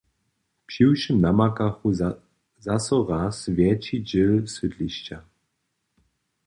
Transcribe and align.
Přiwšěm 0.69 1.17
namakachu 1.25 1.89
zaso 2.65 2.97
raz 3.09 3.37
wjetši 3.55 3.97
dźěl 4.07 4.35
sydlišća. 4.53 5.17